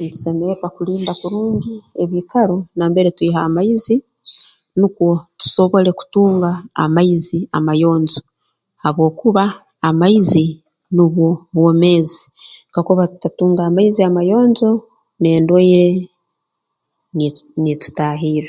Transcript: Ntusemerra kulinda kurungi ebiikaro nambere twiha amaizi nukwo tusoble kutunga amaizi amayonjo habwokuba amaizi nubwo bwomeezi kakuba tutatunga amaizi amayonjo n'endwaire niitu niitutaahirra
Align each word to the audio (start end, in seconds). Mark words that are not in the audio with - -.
Ntusemerra 0.00 0.66
kulinda 0.76 1.12
kurungi 1.20 1.72
ebiikaro 2.02 2.56
nambere 2.78 3.08
twiha 3.16 3.40
amaizi 3.48 3.96
nukwo 4.78 5.08
tusoble 5.40 5.90
kutunga 6.00 6.50
amaizi 6.84 7.38
amayonjo 7.58 8.10
habwokuba 8.82 9.44
amaizi 9.88 10.44
nubwo 10.94 11.28
bwomeezi 11.54 12.22
kakuba 12.72 13.02
tutatunga 13.12 13.60
amaizi 13.64 14.00
amayonjo 14.08 14.70
n'endwaire 15.20 15.88
niitu 17.16 17.42
niitutaahirra 17.60 18.48